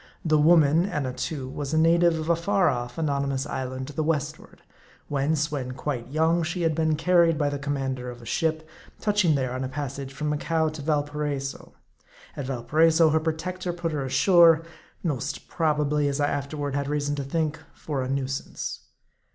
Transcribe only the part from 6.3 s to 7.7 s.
she had been carried by the